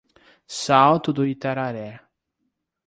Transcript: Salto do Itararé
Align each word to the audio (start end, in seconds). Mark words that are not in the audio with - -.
Salto 0.47 1.11
do 1.13 1.23
Itararé 1.27 2.01